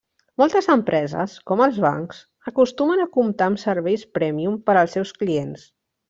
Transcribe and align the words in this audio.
Moltes 0.41 0.67
empreses, 0.75 1.33
com 1.51 1.59
els 1.65 1.75
bancs, 1.83 2.21
acostumen 2.51 3.03
a 3.03 3.07
comptar 3.17 3.49
amb 3.51 3.61
serveis 3.65 4.07
prèmium 4.19 4.57
per 4.71 4.77
als 4.83 4.97
seus 4.99 5.13
clients. 5.23 5.67